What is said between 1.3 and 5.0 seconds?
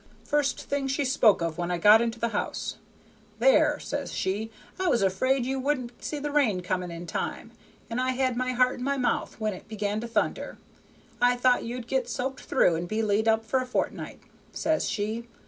of when I got into the house. 'There,' says she, 'I